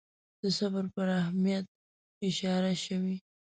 [0.41, 1.65] د صبر پر اهمیت
[2.29, 3.15] اشاره شوې.